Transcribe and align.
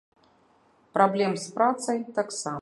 Праблем 0.97 1.37
з 1.43 1.53
працай 1.61 2.03
таксама. 2.17 2.59